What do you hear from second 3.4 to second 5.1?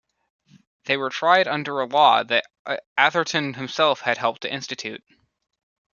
himself had helped to institute.